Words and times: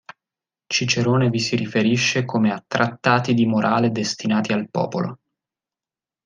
Cicerone 0.65 1.29
vi 1.29 1.37
si 1.39 1.55
riferisce 1.55 2.25
come 2.25 2.51
a 2.51 2.59
trattati 2.67 3.35
di 3.35 3.45
morale 3.45 3.91
destinati 3.91 4.51
al 4.51 4.67
popolo. 4.67 5.19